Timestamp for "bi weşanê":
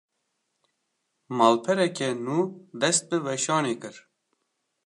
3.09-3.75